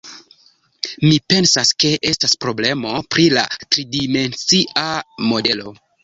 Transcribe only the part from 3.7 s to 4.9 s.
tridimencia